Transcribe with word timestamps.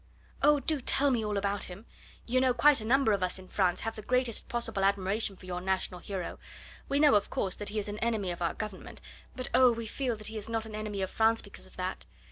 "Oh! 0.41 0.59
do 0.59 0.81
tell 0.81 1.11
me 1.11 1.23
all 1.23 1.37
about 1.37 1.65
him. 1.65 1.85
You 2.25 2.41
know 2.41 2.55
quite 2.55 2.81
a 2.81 2.85
number 2.85 3.11
of 3.11 3.21
us 3.21 3.37
in 3.37 3.47
France 3.47 3.81
have 3.81 3.95
the 3.95 4.01
greatest 4.01 4.49
possible 4.49 4.83
admiration 4.83 5.35
for 5.35 5.45
your 5.45 5.61
national 5.61 5.99
hero. 5.99 6.39
We 6.89 6.99
know, 6.99 7.13
of 7.13 7.29
course, 7.29 7.53
that 7.53 7.69
he 7.69 7.77
is 7.77 7.87
an 7.87 7.99
enemy 7.99 8.31
of 8.31 8.41
our 8.41 8.55
Government 8.55 8.99
but, 9.35 9.49
oh! 9.53 9.71
we 9.71 9.85
feel 9.85 10.15
that 10.15 10.25
he 10.25 10.37
is 10.37 10.49
not 10.49 10.65
an 10.65 10.73
enemy 10.73 11.03
of 11.03 11.11
France 11.11 11.43
because 11.43 11.67
of 11.67 11.77
that. 11.77 12.07